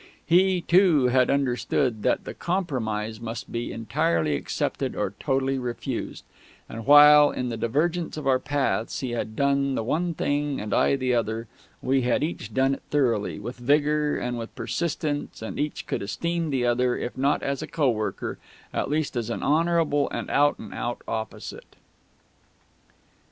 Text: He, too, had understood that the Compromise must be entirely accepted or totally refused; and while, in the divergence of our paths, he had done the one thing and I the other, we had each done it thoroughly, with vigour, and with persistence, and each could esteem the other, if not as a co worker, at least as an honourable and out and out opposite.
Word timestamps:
He, 0.25 0.61
too, 0.61 1.09
had 1.09 1.29
understood 1.29 2.01
that 2.01 2.23
the 2.25 2.33
Compromise 2.33 3.19
must 3.21 3.51
be 3.51 3.71
entirely 3.71 4.33
accepted 4.35 4.95
or 4.95 5.13
totally 5.19 5.59
refused; 5.59 6.23
and 6.67 6.87
while, 6.87 7.29
in 7.29 7.49
the 7.49 7.55
divergence 7.55 8.17
of 8.17 8.25
our 8.25 8.39
paths, 8.39 9.01
he 9.01 9.11
had 9.11 9.35
done 9.35 9.75
the 9.75 9.83
one 9.83 10.15
thing 10.15 10.59
and 10.59 10.73
I 10.73 10.95
the 10.95 11.13
other, 11.13 11.47
we 11.83 12.01
had 12.01 12.23
each 12.23 12.51
done 12.51 12.73
it 12.73 12.81
thoroughly, 12.89 13.37
with 13.37 13.57
vigour, 13.59 14.15
and 14.17 14.39
with 14.39 14.55
persistence, 14.55 15.43
and 15.43 15.59
each 15.59 15.85
could 15.85 16.01
esteem 16.01 16.49
the 16.49 16.65
other, 16.65 16.97
if 16.97 17.15
not 17.15 17.43
as 17.43 17.61
a 17.61 17.67
co 17.67 17.87
worker, 17.91 18.39
at 18.73 18.89
least 18.89 19.15
as 19.15 19.29
an 19.29 19.43
honourable 19.43 20.09
and 20.09 20.31
out 20.31 20.57
and 20.57 20.73
out 20.73 21.03
opposite. 21.07 21.75